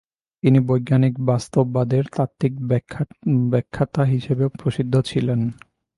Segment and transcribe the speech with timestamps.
[0.43, 2.53] তিনি বৈজ্ঞানিক বস্তুবাদের তাত্ত্বিক
[3.51, 5.39] ব্যাখ্যাতা হিসাবেও প্রসিদ্ধ ছিলেন।